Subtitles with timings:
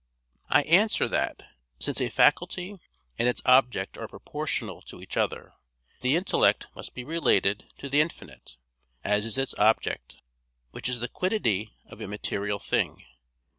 [0.49, 1.43] I answer that,
[1.77, 2.79] Since a faculty
[3.19, 5.53] and its object are proportional to each other,
[5.99, 8.57] the intellect must be related to the infinite,
[9.03, 10.15] as is its object,
[10.71, 13.05] which is the quiddity of a material thing.